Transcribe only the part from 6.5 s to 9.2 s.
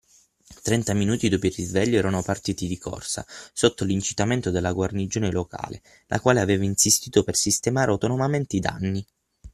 insistito per sistemare autonomamente i danni.